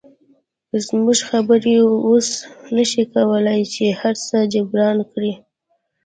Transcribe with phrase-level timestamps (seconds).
[0.85, 1.75] زموږ خبرې
[2.07, 2.27] اوس
[2.75, 5.33] نشي کولی چې هرڅه جبران کړي